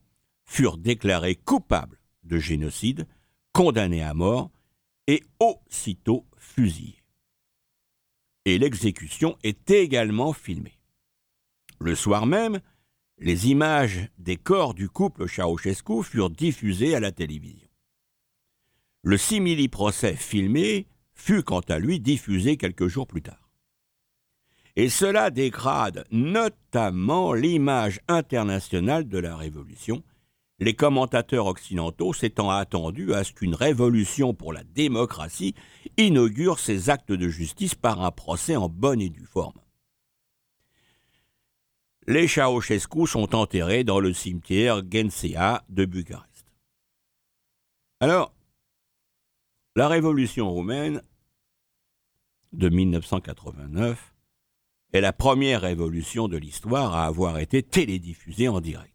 furent 0.52 0.76
déclarés 0.76 1.36
coupables 1.36 1.98
de 2.24 2.38
génocide, 2.38 3.06
condamnés 3.52 4.02
à 4.02 4.12
mort 4.12 4.50
et 5.06 5.22
aussitôt 5.40 6.26
fusillés. 6.36 7.02
Et 8.44 8.58
l'exécution 8.58 9.38
est 9.42 9.70
également 9.70 10.34
filmée. 10.34 10.78
Le 11.80 11.94
soir 11.94 12.26
même, 12.26 12.60
les 13.16 13.48
images 13.48 14.10
des 14.18 14.36
corps 14.36 14.74
du 14.74 14.90
couple 14.90 15.26
Ceausescu 15.26 16.02
furent 16.02 16.28
diffusées 16.28 16.94
à 16.94 17.00
la 17.00 17.12
télévision. 17.12 17.68
Le 19.04 19.16
simili-procès 19.16 20.16
filmé 20.16 20.86
fut 21.14 21.42
quant 21.42 21.60
à 21.60 21.78
lui 21.78 21.98
diffusé 21.98 22.58
quelques 22.58 22.88
jours 22.88 23.06
plus 23.06 23.22
tard. 23.22 23.50
Et 24.76 24.90
cela 24.90 25.30
dégrade 25.30 26.04
notamment 26.10 27.32
l'image 27.32 28.00
internationale 28.06 29.08
de 29.08 29.18
la 29.18 29.34
Révolution, 29.34 30.02
les 30.62 30.74
commentateurs 30.74 31.46
occidentaux 31.46 32.12
s'étant 32.12 32.48
attendus 32.48 33.14
à 33.14 33.24
ce 33.24 33.32
qu'une 33.32 33.56
révolution 33.56 34.32
pour 34.32 34.52
la 34.52 34.62
démocratie 34.62 35.56
inaugure 35.96 36.60
ses 36.60 36.88
actes 36.88 37.10
de 37.10 37.28
justice 37.28 37.74
par 37.74 38.00
un 38.00 38.12
procès 38.12 38.54
en 38.54 38.68
bonne 38.68 39.00
et 39.00 39.10
due 39.10 39.26
forme. 39.26 39.60
Les 42.06 42.28
Ceausescu 42.28 43.08
sont 43.08 43.34
enterrés 43.34 43.82
dans 43.82 43.98
le 43.98 44.12
cimetière 44.12 44.82
Gensea 44.88 45.64
de 45.68 45.84
Bucarest. 45.84 46.46
Alors, 47.98 48.32
la 49.74 49.88
révolution 49.88 50.48
roumaine 50.48 51.02
de 52.52 52.68
1989 52.68 54.14
est 54.92 55.00
la 55.00 55.12
première 55.12 55.62
révolution 55.62 56.28
de 56.28 56.36
l'histoire 56.36 56.94
à 56.94 57.06
avoir 57.06 57.38
été 57.38 57.64
télédiffusée 57.64 58.46
en 58.46 58.60
direct. 58.60 58.91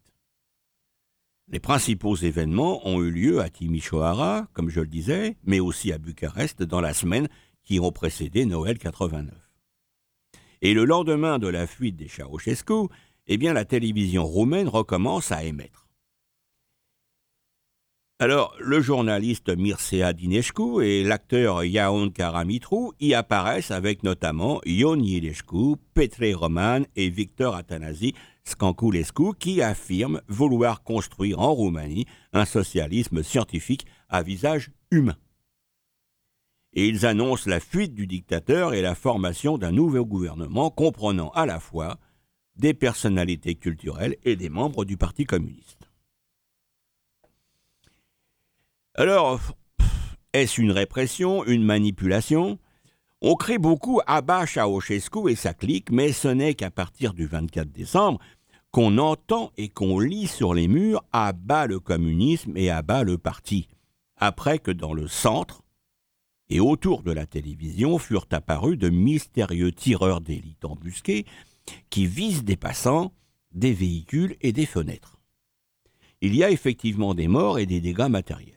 Les 1.50 1.60
principaux 1.60 2.14
événements 2.14 2.86
ont 2.86 3.02
eu 3.02 3.10
lieu 3.10 3.40
à 3.40 3.48
Timișoara, 3.48 4.48
comme 4.52 4.68
je 4.68 4.80
le 4.80 4.86
disais, 4.86 5.36
mais 5.44 5.60
aussi 5.60 5.92
à 5.92 5.98
Bucarest 5.98 6.62
dans 6.62 6.82
la 6.82 6.92
semaine 6.92 7.28
qui 7.64 7.80
ont 7.80 7.90
précédé 7.90 8.44
Noël 8.44 8.78
89. 8.78 9.32
Et 10.60 10.74
le 10.74 10.84
lendemain 10.84 11.38
de 11.38 11.48
la 11.48 11.66
fuite 11.66 11.96
des 11.96 12.08
Ceausescu, 12.08 12.88
eh 13.28 13.36
la 13.38 13.64
télévision 13.64 14.24
roumaine 14.24 14.68
recommence 14.68 15.32
à 15.32 15.44
émettre. 15.44 15.88
Alors, 18.20 18.54
le 18.58 18.80
journaliste 18.80 19.48
Mircea 19.56 20.12
Dinescu 20.12 20.82
et 20.82 21.04
l'acteur 21.04 21.62
Iaon 21.62 22.10
Karamitru 22.10 22.90
y 22.98 23.14
apparaissent 23.14 23.70
avec 23.70 24.02
notamment 24.02 24.60
Ion 24.66 24.98
Ilescu, 24.98 25.76
Petre 25.94 26.34
Roman 26.34 26.80
et 26.96 27.10
Victor 27.10 27.54
Atanasi 27.54 28.14
Scanculescu 28.48 29.34
qui 29.38 29.62
affirment 29.62 30.20
vouloir 30.28 30.82
construire 30.82 31.40
en 31.40 31.52
Roumanie 31.52 32.06
un 32.32 32.44
socialisme 32.44 33.22
scientifique 33.22 33.86
à 34.08 34.22
visage 34.22 34.70
humain. 34.90 35.16
Et 36.72 36.86
ils 36.86 37.06
annoncent 37.06 37.48
la 37.48 37.60
fuite 37.60 37.94
du 37.94 38.06
dictateur 38.06 38.74
et 38.74 38.82
la 38.82 38.94
formation 38.94 39.58
d'un 39.58 39.72
nouveau 39.72 40.04
gouvernement 40.04 40.70
comprenant 40.70 41.30
à 41.30 41.46
la 41.46 41.60
fois 41.60 41.98
des 42.56 42.74
personnalités 42.74 43.54
culturelles 43.54 44.16
et 44.24 44.36
des 44.36 44.48
membres 44.48 44.84
du 44.84 44.96
Parti 44.96 45.24
communiste. 45.24 45.88
Alors, 48.94 49.40
est-ce 50.32 50.60
une 50.60 50.72
répression, 50.72 51.44
une 51.44 51.64
manipulation? 51.64 52.58
On 53.20 53.34
crie 53.34 53.58
beaucoup 53.58 54.00
à 54.06 54.20
bas 54.22 54.46
Ceausescu 54.46 55.30
et 55.30 55.34
sa 55.34 55.54
clique, 55.54 55.90
mais 55.90 56.12
ce 56.12 56.28
n'est 56.28 56.54
qu'à 56.54 56.70
partir 56.70 57.14
du 57.14 57.26
24 57.26 57.70
décembre 57.70 58.20
qu'on 58.70 58.98
entend 58.98 59.52
et 59.56 59.68
qu'on 59.68 59.98
lit 59.98 60.26
sur 60.26 60.54
les 60.54 60.68
murs 60.68 61.04
à 61.12 61.32
bas 61.32 61.66
le 61.66 61.80
communisme 61.80 62.56
et 62.56 62.70
à 62.70 62.82
bas 62.82 63.02
le 63.02 63.18
parti, 63.18 63.68
après 64.16 64.58
que 64.58 64.70
dans 64.70 64.92
le 64.92 65.08
centre 65.08 65.62
et 66.50 66.60
autour 66.60 67.02
de 67.02 67.12
la 67.12 67.26
télévision 67.26 67.98
furent 67.98 68.26
apparus 68.30 68.78
de 68.78 68.88
mystérieux 68.88 69.72
tireurs 69.72 70.20
d'élite 70.20 70.64
embusqués 70.64 71.26
qui 71.90 72.06
visent 72.06 72.44
des 72.44 72.56
passants, 72.56 73.12
des 73.52 73.72
véhicules 73.72 74.36
et 74.40 74.52
des 74.52 74.66
fenêtres. 74.66 75.18
Il 76.20 76.34
y 76.34 76.42
a 76.42 76.50
effectivement 76.50 77.14
des 77.14 77.28
morts 77.28 77.58
et 77.58 77.66
des 77.66 77.80
dégâts 77.80 78.08
matériels. 78.08 78.54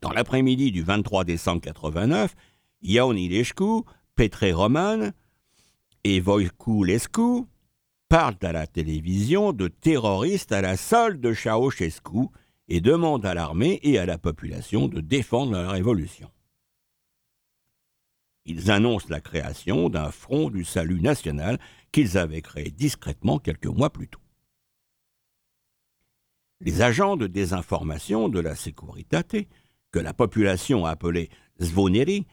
Dans 0.00 0.10
l'après-midi 0.10 0.70
du 0.72 0.82
23 0.82 1.24
décembre 1.24 1.60
89, 1.60 2.34
Ion 2.82 3.12
Ilescu, 3.12 3.82
Petre 4.14 4.48
Roman 4.50 5.10
et 6.04 6.20
Voiculescu 6.20 7.44
parlent 8.14 8.38
à 8.42 8.52
la 8.52 8.68
télévision 8.68 9.52
de 9.52 9.66
terroristes 9.66 10.52
à 10.52 10.60
la 10.60 10.76
solde 10.76 11.20
de 11.20 11.34
Ceausescu 11.34 12.28
et 12.68 12.80
demandent 12.80 13.26
à 13.26 13.34
l'armée 13.34 13.80
et 13.82 13.98
à 13.98 14.06
la 14.06 14.18
population 14.18 14.86
de 14.86 15.00
défendre 15.00 15.50
la 15.50 15.68
révolution. 15.68 16.30
Ils 18.44 18.70
annoncent 18.70 19.08
la 19.10 19.20
création 19.20 19.88
d'un 19.88 20.12
front 20.12 20.48
du 20.48 20.62
salut 20.62 21.00
national 21.00 21.58
qu'ils 21.90 22.16
avaient 22.16 22.40
créé 22.40 22.70
discrètement 22.70 23.40
quelques 23.40 23.66
mois 23.66 23.90
plus 23.90 24.06
tôt. 24.06 24.20
Les 26.60 26.82
agents 26.82 27.16
de 27.16 27.26
désinformation 27.26 28.28
de 28.28 28.38
la 28.38 28.54
Securitate, 28.54 29.38
que 29.90 29.98
la 29.98 30.14
population 30.14 30.86
appelait 30.86 31.30
Zvoneri, 31.60 32.28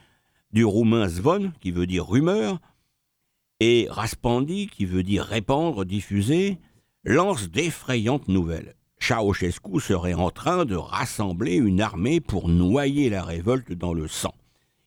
du 0.51 0.63
roumain 0.63 1.07
zvon, 1.07 1.51
qui 1.59 1.71
veut 1.71 1.87
dire 1.87 2.07
rumeur, 2.07 2.59
et 3.63 3.85
raspandi, 3.91 4.65
qui 4.65 4.85
veut 4.85 5.03
dire 5.03 5.23
répandre, 5.23 5.85
diffuser, 5.85 6.57
lancent 7.03 7.51
d'effrayantes 7.51 8.27
nouvelles. 8.27 8.75
Ceausescu 8.99 9.79
serait 9.79 10.15
en 10.15 10.31
train 10.31 10.65
de 10.65 10.75
rassembler 10.75 11.57
une 11.57 11.79
armée 11.79 12.21
pour 12.21 12.49
noyer 12.49 13.11
la 13.11 13.23
révolte 13.23 13.71
dans 13.71 13.93
le 13.93 14.07
sang. 14.07 14.33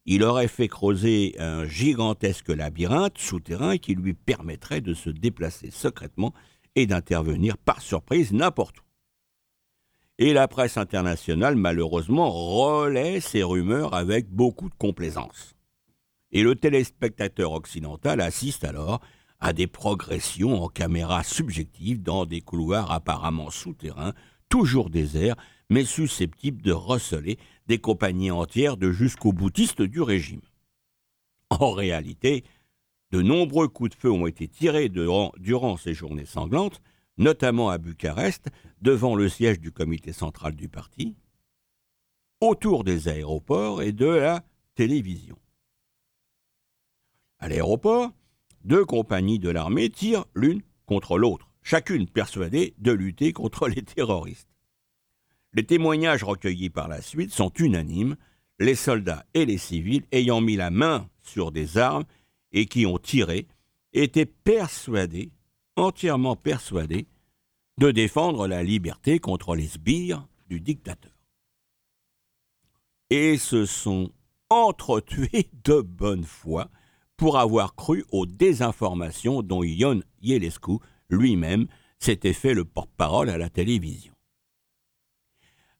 Il 0.06 0.24
aurait 0.24 0.48
fait 0.48 0.66
creuser 0.66 1.36
un 1.38 1.66
gigantesque 1.66 2.48
labyrinthe 2.48 3.16
souterrain 3.16 3.78
qui 3.78 3.94
lui 3.94 4.12
permettrait 4.12 4.80
de 4.80 4.92
se 4.92 5.08
déplacer 5.08 5.70
secrètement 5.70 6.34
et 6.74 6.86
d'intervenir 6.86 7.56
par 7.56 7.80
surprise 7.80 8.32
n'importe 8.32 8.80
où. 8.80 8.82
Et 10.18 10.32
la 10.32 10.48
presse 10.48 10.78
internationale, 10.78 11.54
malheureusement, 11.54 12.28
relaie 12.28 13.20
ces 13.20 13.44
rumeurs 13.44 13.94
avec 13.94 14.28
beaucoup 14.30 14.68
de 14.68 14.74
complaisance. 14.74 15.53
Et 16.34 16.42
le 16.42 16.56
téléspectateur 16.56 17.52
occidental 17.52 18.20
assiste 18.20 18.64
alors 18.64 19.00
à 19.38 19.52
des 19.52 19.68
progressions 19.68 20.62
en 20.62 20.68
caméra 20.68 21.22
subjective 21.22 22.02
dans 22.02 22.26
des 22.26 22.40
couloirs 22.40 22.90
apparemment 22.90 23.50
souterrains, 23.50 24.14
toujours 24.48 24.90
déserts, 24.90 25.36
mais 25.70 25.84
susceptibles 25.84 26.60
de 26.60 26.72
receler 26.72 27.38
des 27.68 27.78
compagnies 27.78 28.32
entières 28.32 28.76
de 28.76 28.90
jusqu'aux 28.90 29.32
boutistes 29.32 29.80
du 29.82 30.02
régime. 30.02 30.40
En 31.50 31.70
réalité, 31.70 32.42
de 33.12 33.22
nombreux 33.22 33.68
coups 33.68 33.90
de 33.90 33.94
feu 33.94 34.10
ont 34.10 34.26
été 34.26 34.48
tirés 34.48 34.88
durant, 34.88 35.76
ces 35.76 35.94
journées 35.94 36.26
sanglantes, 36.26 36.82
notamment 37.16 37.70
à 37.70 37.78
Bucarest, 37.78 38.48
devant 38.82 39.14
le 39.14 39.28
siège 39.28 39.60
du 39.60 39.70
comité 39.70 40.12
central 40.12 40.56
du 40.56 40.68
parti, 40.68 41.16
autour 42.40 42.82
des 42.82 43.06
aéroports 43.06 43.82
et 43.82 43.92
de 43.92 44.06
la 44.06 44.44
télévision. 44.74 45.38
À 47.38 47.48
l'aéroport, 47.48 48.12
deux 48.64 48.84
compagnies 48.84 49.38
de 49.38 49.50
l'armée 49.50 49.90
tirent 49.90 50.24
l'une 50.34 50.62
contre 50.86 51.18
l'autre, 51.18 51.50
chacune 51.62 52.08
persuadée 52.08 52.74
de 52.78 52.92
lutter 52.92 53.32
contre 53.32 53.68
les 53.68 53.82
terroristes. 53.82 54.48
Les 55.52 55.64
témoignages 55.64 56.24
recueillis 56.24 56.70
par 56.70 56.88
la 56.88 57.00
suite 57.00 57.32
sont 57.32 57.52
unanimes, 57.58 58.16
les 58.58 58.74
soldats 58.74 59.24
et 59.34 59.46
les 59.46 59.58
civils 59.58 60.04
ayant 60.12 60.40
mis 60.40 60.56
la 60.56 60.70
main 60.70 61.08
sur 61.22 61.52
des 61.52 61.78
armes 61.78 62.04
et 62.52 62.66
qui 62.66 62.86
ont 62.86 62.98
tiré 62.98 63.46
étaient 63.92 64.26
persuadés, 64.26 65.32
entièrement 65.76 66.36
persuadés, 66.36 67.06
de 67.78 67.90
défendre 67.90 68.46
la 68.46 68.62
liberté 68.62 69.18
contre 69.18 69.54
les 69.56 69.68
sbires 69.68 70.26
du 70.48 70.60
dictateur. 70.60 71.12
Et 73.10 73.36
se 73.36 73.66
sont 73.66 74.12
entretués 74.50 75.50
de 75.64 75.80
bonne 75.80 76.24
foi 76.24 76.70
pour 77.16 77.38
avoir 77.38 77.74
cru 77.74 78.04
aux 78.10 78.26
désinformations 78.26 79.42
dont 79.42 79.62
Ion 79.62 80.02
Yelescu 80.22 80.78
lui-même 81.08 81.66
s'était 81.98 82.32
fait 82.32 82.54
le 82.54 82.64
porte-parole 82.64 83.30
à 83.30 83.38
la 83.38 83.48
télévision. 83.48 84.14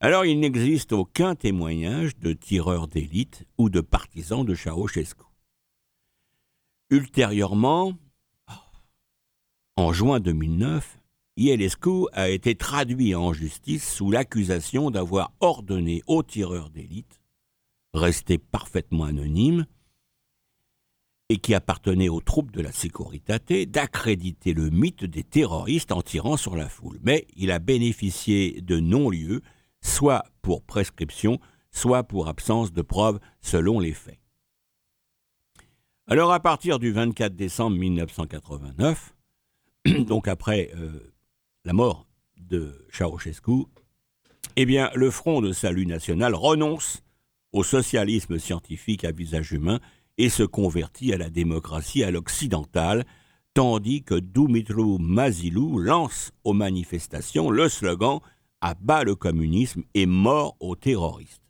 Alors 0.01 0.25
il 0.27 0.39
n'existe 0.41 0.93
aucun 0.93 1.35
témoignage 1.35 2.17
de 2.17 2.33
tireurs 2.33 2.89
d'élite 2.89 3.45
ou 3.59 3.71
de 3.71 3.81
partisans 3.81 4.45
de 4.45 4.55
Ceausescu. 4.55 5.25
Ultérieurement, 6.91 7.95
en 9.77 9.93
juin 9.93 10.21
2009, 10.21 10.99
Yelescu 11.37 12.07
a 12.13 12.29
été 12.29 12.55
traduit 12.55 13.15
en 13.15 13.33
justice 13.33 13.93
sous 13.93 14.11
l'accusation 14.11 14.91
d'avoir 14.91 15.33
ordonné 15.41 16.03
aux 16.07 16.23
tireurs 16.23 16.71
d'élite, 16.71 17.21
restés 17.93 18.39
parfaitement 18.39 19.05
anonymes, 19.05 19.67
et 21.29 21.39
qui 21.39 21.55
appartenait 21.55 22.09
aux 22.09 22.21
troupes 22.21 22.51
de 22.51 22.61
la 22.61 22.73
Securitate, 22.73 23.53
d'accréditer 23.69 24.53
le 24.53 24.71
mythe 24.71 25.05
des 25.05 25.25
terroristes 25.25 25.93
en 25.93 26.03
tirant 26.03 26.37
sur 26.37 26.55
la 26.55 26.69
foule. 26.69 26.99
Mais 27.03 27.27
il 27.37 27.51
a 27.51 27.59
bénéficié 27.59 28.61
de 28.61 28.79
non-lieu, 28.79 29.41
soit 29.81 30.25
pour 30.43 30.63
prescription, 30.63 31.41
soit 31.71 32.05
pour 32.05 32.29
absence 32.29 32.73
de 32.73 32.83
preuves 32.83 33.21
selon 33.41 33.81
les 33.81 33.95
faits. 33.95 34.19
Alors 36.07 36.33
à 36.33 36.41
partir 36.41 36.79
du 36.79 36.93
24 36.93 37.35
décembre 37.35 37.79
1989, 37.79 39.15
donc 40.07 40.29
après 40.29 40.71
euh, 40.77 41.15
la 41.65 41.73
mort 41.73 42.07
de 42.37 42.87
Ceausescu, 42.93 43.65
eh 44.57 44.67
bien 44.67 44.91
le 44.95 45.11
Front 45.11 45.41
de 45.41 45.53
Salut 45.53 45.87
National 45.87 46.35
renonce 46.35 47.03
au 47.53 47.65
socialisme 47.65 48.39
scientifique 48.39 49.05
à 49.05 49.13
visage 49.13 49.53
humain 49.53 49.81
et 50.19 50.29
se 50.29 50.43
convertit 50.43 51.13
à 51.13 51.19
la 51.19 51.31
démocratie 51.31 52.05
à 52.05 52.11
l'occidentale, 52.11 53.05
tandis 53.55 54.03
que 54.03 54.15
Dumitru 54.15 54.99
Mazilou 54.99 55.79
lance 55.79 56.33
aux 56.45 56.53
manifestations 56.53 57.51
le 57.51 57.69
slogan 57.69 58.21
À 58.61 58.75
bas 58.75 59.05
le 59.05 59.15
communisme 59.15 59.83
et 59.95 60.07
mort 60.07 60.57
aux 60.61 60.77
terroristes. 60.77 61.43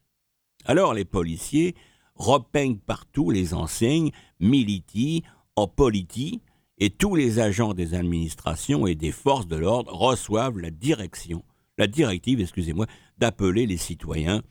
Alors 0.65 0.95
les 0.95 1.05
policiers 1.05 1.75
repeignent 2.15 2.79
partout 2.79 3.31
les 3.31 3.55
enseignes 3.55 4.11
Militi 4.41 5.23
en 5.57 5.69
Politi 5.69 6.41
et 6.79 6.91
tous 6.91 7.15
les 7.15 7.39
agents 7.39 7.75
des 7.75 7.95
administrations 7.95 8.87
et 8.87 8.95
des 8.95 9.13
forces 9.13 9.47
de 9.47 9.57
l'ordre 9.57 9.93
reçoivent 9.93 10.59
la 10.59 10.71
direction, 10.71 11.45
la 11.79 11.87
directive, 11.87 12.41
excusez-moi, 12.41 12.87
d'appeler 13.19 13.67
les 13.67 13.77
citoyens 13.77 14.43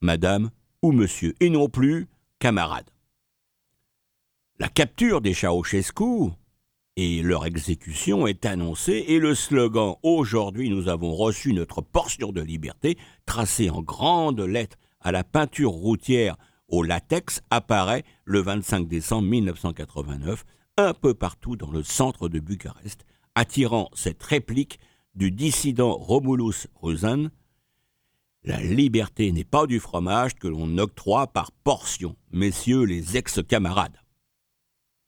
madame 0.00 0.50
ou 0.82 0.92
monsieur 0.92 1.34
et 1.40 1.48
non 1.48 1.68
plus 1.68 2.08
camarade. 2.38 2.91
La 4.58 4.68
capture 4.68 5.22
des 5.22 5.32
Ceausescu 5.32 6.30
et 6.96 7.22
leur 7.22 7.46
exécution 7.46 8.26
est 8.26 8.44
annoncée 8.44 9.04
et 9.08 9.18
le 9.18 9.34
slogan 9.34 9.96
Aujourd'hui 10.02 10.68
nous 10.68 10.88
avons 10.88 11.14
reçu 11.14 11.54
notre 11.54 11.80
portion 11.80 12.32
de 12.32 12.42
liberté, 12.42 12.98
tracé 13.24 13.70
en 13.70 13.80
grandes 13.80 14.40
lettres 14.40 14.76
à 15.00 15.10
la 15.10 15.24
peinture 15.24 15.70
routière 15.70 16.36
au 16.68 16.82
latex, 16.82 17.40
apparaît 17.50 18.04
le 18.24 18.40
25 18.40 18.86
décembre 18.88 19.28
1989 19.28 20.44
un 20.76 20.92
peu 20.92 21.14
partout 21.14 21.56
dans 21.56 21.70
le 21.70 21.82
centre 21.82 22.28
de 22.28 22.38
Bucarest, 22.38 23.04
attirant 23.34 23.90
cette 23.94 24.22
réplique 24.22 24.78
du 25.14 25.30
dissident 25.30 25.94
Romulus 25.94 26.68
Ruzan 26.80 27.30
La 28.44 28.60
liberté 28.60 29.32
n'est 29.32 29.44
pas 29.44 29.66
du 29.66 29.80
fromage 29.80 30.34
que 30.34 30.48
l'on 30.48 30.76
octroie 30.78 31.26
par 31.26 31.52
portion, 31.52 32.16
messieurs 32.32 32.84
les 32.84 33.16
ex-camarades. 33.16 34.01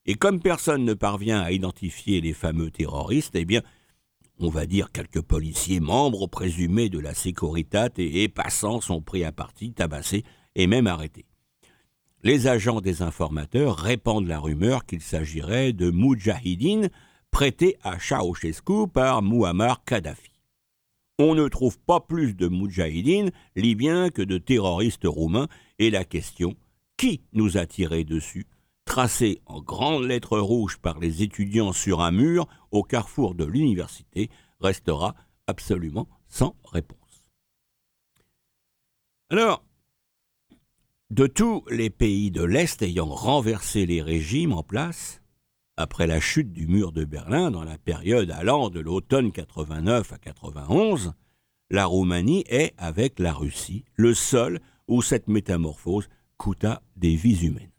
Et 0.06 0.14
comme 0.14 0.40
personne 0.40 0.84
ne 0.84 0.94
parvient 0.94 1.40
à 1.40 1.52
identifier 1.52 2.20
les 2.20 2.34
fameux 2.34 2.70
terroristes, 2.70 3.34
eh 3.36 3.44
bien, 3.44 3.62
on 4.38 4.48
va 4.48 4.66
dire 4.66 4.92
quelques 4.92 5.22
policiers 5.22 5.80
membres 5.80 6.26
présumés 6.26 6.88
de 6.88 6.98
la 6.98 7.14
Securitate 7.14 7.98
et, 7.98 8.28
passants 8.28 8.80
sont 8.80 9.00
pris 9.00 9.24
à 9.24 9.32
partie, 9.32 9.72
tabassés 9.72 10.24
et 10.54 10.66
même 10.66 10.86
arrêtés. 10.86 11.24
Les 12.22 12.46
agents 12.46 12.80
des 12.80 13.02
informateurs 13.02 13.76
répandent 13.76 14.26
la 14.26 14.40
rumeur 14.40 14.86
qu'il 14.86 15.00
s'agirait 15.00 15.72
de 15.72 15.90
Moudjahidine 15.90 16.90
prêtés 17.30 17.76
à 17.82 17.98
Ceausescu 17.98 18.88
par 18.92 19.22
Muammar 19.22 19.84
Kadhafi. 19.84 20.32
On 21.18 21.34
ne 21.34 21.48
trouve 21.48 21.78
pas 21.78 22.00
plus 22.00 22.34
de 22.34 22.48
Moudjahidines 22.48 23.30
libyens 23.56 24.10
que 24.10 24.22
de 24.22 24.38
terroristes 24.38 25.06
roumains 25.06 25.48
et 25.78 25.90
la 25.90 26.04
question 26.04 26.56
qui 26.96 27.22
nous 27.32 27.56
a 27.56 27.66
tiré 27.66 28.04
dessus? 28.04 28.46
Tracé 28.84 29.40
en 29.46 29.60
grandes 29.60 30.04
lettres 30.04 30.38
rouges 30.38 30.78
par 30.78 30.98
les 30.98 31.22
étudiants 31.22 31.72
sur 31.72 32.00
un 32.00 32.10
mur 32.10 32.46
au 32.70 32.82
carrefour 32.82 33.34
de 33.34 33.44
l'université, 33.44 34.30
restera 34.60 35.14
absolument 35.46 36.08
sans 36.26 36.56
réponse. 36.64 36.98
Alors, 39.30 39.64
de 41.10 41.26
tous 41.26 41.64
les 41.70 41.90
pays 41.90 42.30
de 42.30 42.42
l'Est 42.42 42.82
ayant 42.82 43.06
renversé 43.06 43.86
les 43.86 44.02
régimes 44.02 44.52
en 44.52 44.62
place, 44.62 45.22
après 45.76 46.06
la 46.06 46.20
chute 46.20 46.52
du 46.52 46.66
mur 46.66 46.92
de 46.92 47.04
Berlin 47.04 47.50
dans 47.50 47.64
la 47.64 47.78
période 47.78 48.30
allant 48.30 48.70
de 48.70 48.80
l'automne 48.80 49.32
89 49.32 50.12
à 50.12 50.18
91, 50.18 51.14
la 51.70 51.86
Roumanie 51.86 52.44
est, 52.48 52.74
avec 52.78 53.18
la 53.18 53.32
Russie, 53.32 53.84
le 53.96 54.14
seul 54.14 54.60
où 54.86 55.02
cette 55.02 55.28
métamorphose 55.28 56.08
coûta 56.36 56.82
des 56.96 57.16
vies 57.16 57.46
humaines. 57.46 57.73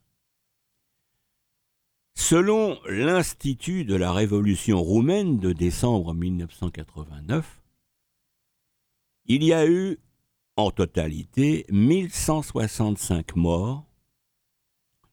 Selon 2.15 2.79
l'Institut 2.87 3.83
de 3.83 3.93
la 3.93 4.11
Révolution 4.11 4.81
roumaine 4.81 5.37
de 5.37 5.51
décembre 5.51 6.13
1989, 6.13 7.61
il 9.25 9.43
y 9.43 9.53
a 9.53 9.67
eu 9.67 9.99
en 10.55 10.71
totalité 10.71 11.65
1165 11.69 13.35
morts, 13.35 13.85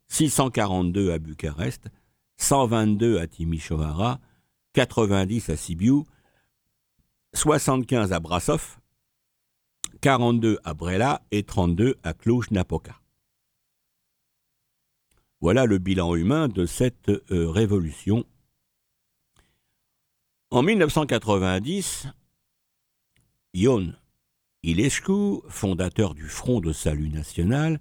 642 0.08 1.12
à 1.12 1.18
Bucarest, 1.18 1.88
122 2.36 3.18
à 3.18 3.26
Timișoara, 3.26 4.20
90 4.72 5.50
à 5.50 5.56
Sibiu, 5.56 6.04
75 7.34 8.12
à 8.12 8.20
Brasov, 8.20 8.78
42 10.00 10.58
à 10.64 10.72
Brela 10.72 11.22
et 11.30 11.42
32 11.42 11.96
à 12.04 12.14
Cluj-Napoca. 12.14 13.01
Voilà 15.42 15.66
le 15.66 15.78
bilan 15.78 16.14
humain 16.14 16.46
de 16.46 16.66
cette 16.66 17.08
euh, 17.08 17.50
révolution. 17.50 18.24
En 20.52 20.62
1990, 20.62 22.06
Ion 23.52 23.92
Ilescu, 24.62 25.40
fondateur 25.48 26.14
du 26.14 26.28
Front 26.28 26.60
de 26.60 26.72
salut 26.72 27.08
national, 27.08 27.80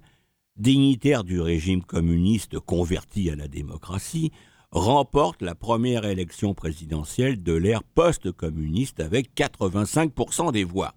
dignitaire 0.56 1.22
du 1.22 1.40
régime 1.40 1.84
communiste 1.84 2.58
converti 2.58 3.30
à 3.30 3.36
la 3.36 3.46
démocratie, 3.46 4.32
remporte 4.72 5.40
la 5.40 5.54
première 5.54 6.04
élection 6.04 6.54
présidentielle 6.54 7.44
de 7.44 7.52
l'ère 7.52 7.84
post-communiste 7.84 8.98
avec 8.98 9.36
85% 9.36 10.50
des 10.50 10.64
voix, 10.64 10.96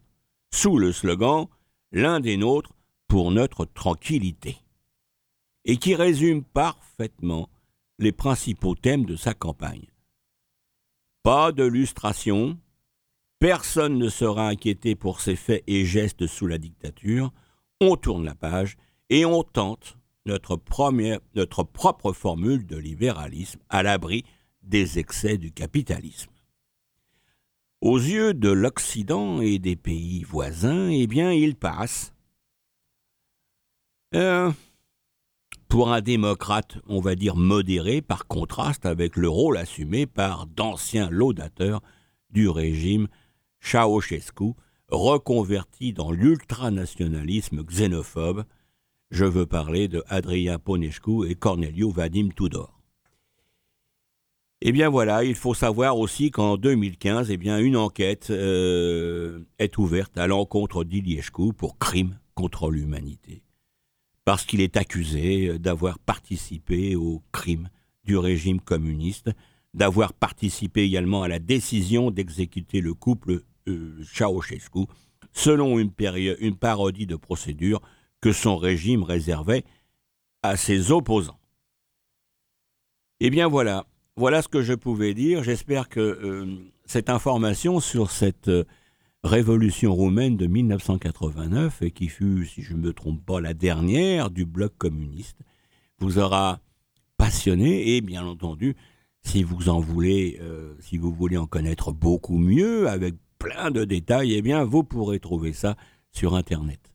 sous 0.52 0.80
le 0.80 0.92
slogan 0.92 1.46
L'un 1.92 2.20
des 2.20 2.38
nôtres 2.38 2.74
pour 3.08 3.30
notre 3.30 3.66
tranquillité 3.66 4.65
et 5.66 5.78
qui 5.78 5.96
résume 5.96 6.44
parfaitement 6.44 7.50
les 8.00 8.12
principaux 8.12 8.76
thèmes 8.76 9.06
de 9.06 9.16
sa 9.16 9.34
campagne. 9.34 9.88
Pas 11.24 11.52
de 11.52 11.64
lustration, 11.64 12.58
personne 13.40 13.98
ne 13.98 14.10
sera 14.10 14.48
inquiété 14.48 14.96
pour 14.96 15.22
ses 15.22 15.36
faits 15.36 15.64
et 15.68 15.86
gestes 15.86 16.28
sous 16.28 16.48
la 16.48 16.58
dictature, 16.58 17.34
on 17.82 17.98
tourne 17.98 18.26
la 18.26 18.36
page 18.36 18.78
et 19.10 19.26
on 19.26 19.44
tente 19.44 19.98
notre, 20.26 20.56
propre 21.64 22.14
formule 22.14 22.66
de 22.66 22.78
libéralisme 22.78 23.60
à 23.70 23.84
l'abri 23.84 24.24
des 24.64 25.00
excès 25.00 25.38
du 25.38 25.52
capitalisme. 25.52 26.32
Aux 27.82 27.98
yeux 27.98 28.34
de 28.34 28.50
l'Occident 28.50 29.42
et 29.42 29.60
des 29.60 29.76
pays 29.76 30.24
voisins, 30.24 30.90
eh 30.90 31.06
bien, 31.06 31.32
il 31.32 31.56
passe. 31.56 32.14
Euh, 34.16 34.52
pour 35.76 35.92
un 35.92 36.00
démocrate, 36.00 36.78
on 36.88 37.02
va 37.02 37.16
dire 37.16 37.36
modéré, 37.36 38.02
par 38.02 38.28
contraste 38.28 38.86
avec 38.86 39.18
le 39.18 39.28
rôle 39.28 39.58
assumé 39.58 40.06
par 40.06 40.48
d'anciens 40.48 41.10
laudateurs 41.10 41.82
du 42.30 42.48
régime 42.48 43.10
Ceausescu, 43.60 44.54
reconverti 44.88 45.92
dans 45.92 46.14
l'ultranationalisme 46.14 47.62
xénophobe. 47.62 48.46
Je 49.12 49.26
veux 49.26 49.46
parler 49.46 49.90
de 49.90 50.02
Adrien 50.08 50.60
Ponescu 50.60 51.30
et 51.30 51.36
Cornelio 51.36 51.90
Vadim 51.90 52.30
Tudor. 52.34 52.80
Eh 54.62 54.72
bien 54.72 54.88
voilà, 54.88 55.26
il 55.26 55.36
faut 55.36 55.54
savoir 55.54 55.98
aussi 55.98 56.32
qu'en 56.32 56.56
2015, 56.56 57.32
eh 57.32 57.36
bien, 57.36 57.60
une 57.60 57.76
enquête 57.76 58.30
euh, 58.30 59.42
est 59.60 59.78
ouverte 59.78 60.18
à 60.18 60.26
l'encontre 60.28 60.86
d'Iliescu 60.86 61.52
pour 61.52 61.78
crime 61.78 62.18
contre 62.34 62.72
l'humanité 62.72 63.45
parce 64.26 64.46
qu'il 64.46 64.62
est 64.62 64.76
accusé 64.76 65.58
d'avoir 65.60 66.00
participé 66.00 66.96
au 66.96 67.22
crime 67.32 67.70
du 68.04 68.18
régime 68.18 68.60
communiste, 68.60 69.30
d'avoir 69.74 70.14
participé 70.14 70.84
également 70.84 71.24
à 71.24 71.28
la 71.28 71.40
décision 71.40 72.12
d'exécuter 72.12 72.82
le 72.82 72.94
couple 72.94 73.44
euh, 73.68 74.04
Ceausescu, 74.04 74.86
selon 75.32 75.80
une, 75.80 75.92
une 76.40 76.56
parodie 76.56 77.06
de 77.06 77.16
procédure 77.16 77.82
que 78.22 78.32
son 78.32 78.58
régime 78.58 79.04
réservait 79.04 79.64
à 80.42 80.58
ses 80.58 80.92
opposants. 80.92 81.40
Eh 83.20 83.30
bien 83.30 83.48
voilà, 83.48 83.86
voilà 84.16 84.42
ce 84.42 84.48
que 84.48 84.62
je 84.62 84.74
pouvais 84.74 85.14
dire. 85.14 85.44
J'espère 85.44 85.90
que 85.90 86.00
euh, 86.00 86.56
cette 86.86 87.10
information 87.10 87.80
sur 87.80 88.12
cette 88.12 88.48
euh, 88.48 88.64
révolution 89.26 89.94
roumaine 89.94 90.38
de 90.38 90.46
1989 90.46 91.82
et 91.82 91.92
qui 91.92 92.10
fut, 92.10 92.46
si 92.46 92.62
je 92.62 92.74
ne 92.74 92.80
me 92.80 92.94
trompe 92.94 93.26
pas, 93.26 93.42
la 93.42 93.54
dernière 93.54 94.30
du 94.30 94.46
bloc 94.46 94.78
communiste, 94.78 95.40
vous 95.98 96.20
aura 96.20 96.60
passionné 97.18 97.96
et 97.96 98.02
bien 98.02 98.24
entendu, 98.26 98.76
si 99.24 99.42
vous 99.42 99.70
en 99.70 99.80
voulez, 99.80 100.38
euh, 100.42 100.76
si 100.80 100.98
vous 100.98 101.12
voulez 101.12 101.38
en 101.38 101.48
connaître 101.48 101.92
beaucoup 101.92 102.38
mieux 102.38 102.88
avec 102.88 103.16
plein 103.40 103.72
de 103.72 103.84
détails, 103.84 104.34
eh 104.34 104.42
bien 104.44 104.64
vous 104.64 104.84
pourrez 104.84 105.20
trouver 105.20 105.54
ça 105.54 105.76
sur 106.12 106.36
internet. 106.36 106.94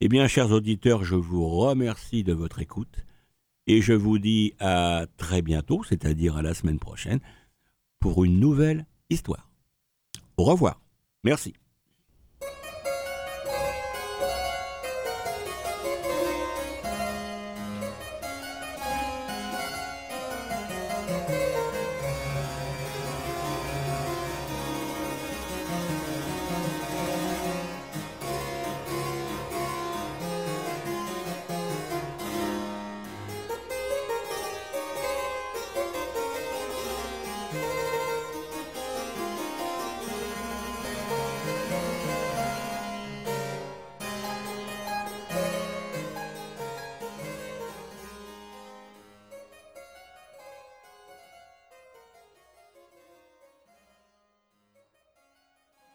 Eh 0.00 0.08
bien, 0.08 0.28
chers 0.28 0.52
auditeurs, 0.52 1.02
je 1.02 1.16
vous 1.16 1.48
remercie 1.48 2.22
de 2.22 2.32
votre 2.32 2.60
écoute 2.60 3.04
et 3.66 3.80
je 3.80 3.94
vous 3.94 4.18
dis 4.18 4.52
à 4.60 5.06
très 5.16 5.42
bientôt, 5.42 5.82
c'est-à-dire 5.82 6.36
à 6.36 6.42
la 6.42 6.54
semaine 6.54 6.78
prochaine, 6.78 7.20
pour 7.98 8.24
une 8.24 8.38
nouvelle 8.38 8.86
histoire. 9.10 9.50
Au 10.36 10.44
revoir. 10.44 10.80
Merci. 11.28 11.52